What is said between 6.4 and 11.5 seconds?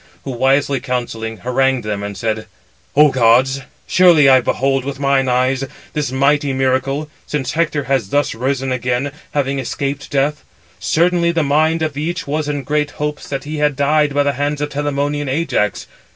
miracle, since Hector has thus risen again, having escaped death. Certainly the